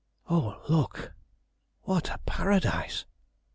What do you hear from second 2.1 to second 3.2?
paradise!